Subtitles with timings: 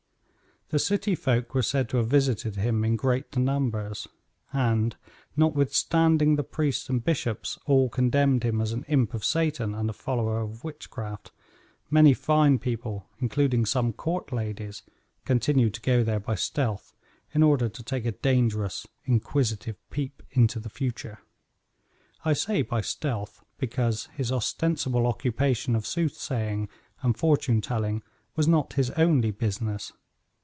[0.73, 4.07] The city folk were said to have visited him in great numbers,
[4.53, 4.95] and,
[5.35, 9.91] notwithstanding the priests and bishops all condemned him as an imp of Satan and a
[9.91, 11.33] follower of witchcraft,
[11.89, 14.81] many fine people, including some court ladies,
[15.25, 16.93] continued to go there by stealth
[17.33, 21.19] in order to take a dangerous, inquisitive peep into the future.
[22.23, 26.69] I say by stealth; because his ostensible occupation of soothsaying
[27.01, 28.03] and fortune telling
[28.37, 29.91] was not his only business.